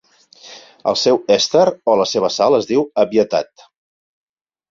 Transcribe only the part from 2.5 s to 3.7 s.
es diu "abietat".